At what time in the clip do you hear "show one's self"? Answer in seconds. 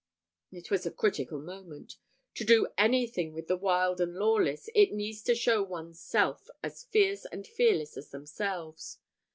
5.35-6.49